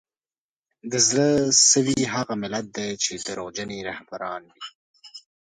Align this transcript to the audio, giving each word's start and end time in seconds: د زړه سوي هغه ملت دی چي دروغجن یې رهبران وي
د 0.91 0.93
زړه 1.07 1.27
سوي 1.71 2.01
هغه 2.15 2.33
ملت 2.43 2.65
دی 2.75 2.89
چي 3.03 3.13
دروغجن 3.27 3.69
یې 3.75 3.81
رهبران 3.89 4.41
وي 4.53 4.63